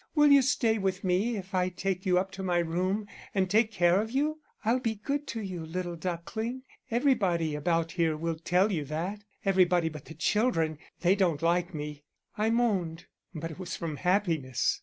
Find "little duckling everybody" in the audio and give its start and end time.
5.63-7.53